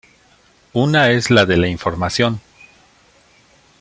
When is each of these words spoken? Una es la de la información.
Una 0.73 1.11
es 1.11 1.29
la 1.29 1.45
de 1.45 1.57
la 1.57 1.67
información. 1.67 2.41